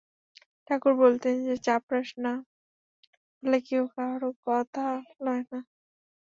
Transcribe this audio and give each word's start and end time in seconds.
ঠাকুর 0.67 0.93
বলিতেন 1.01 1.35
যে, 1.47 1.55
চাপরাস 1.65 2.09
না 2.23 2.33
পেলে 3.43 3.59
কেহ 3.67 3.81
কাহারও 3.93 4.29
কথা 4.45 4.85
লয় 5.25 5.43
না। 5.51 5.59